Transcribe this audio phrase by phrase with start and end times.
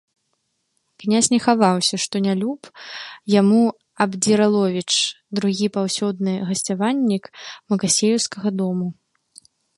[1.01, 2.61] Князь не хаваўся, што нялюб
[3.39, 3.59] яму
[4.07, 4.91] Абдзіраловіч,
[5.41, 7.23] другі паўсёдны гасцяваннік
[7.75, 8.87] макасееўскага дому.